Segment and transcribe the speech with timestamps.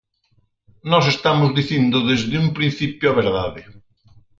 [0.91, 3.61] Nós estamos dicindo desde un principio a verdade.